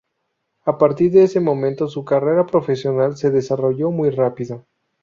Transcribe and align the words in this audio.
A 0.65 0.79
partir 0.79 1.11
de 1.11 1.21
ese 1.25 1.39
momento, 1.39 1.87
su 1.87 2.03
carrera 2.05 2.47
profesional 2.47 3.17
se 3.17 3.29
desarrolló 3.29 3.91
muy 3.91 4.09
rápido. 4.09 4.65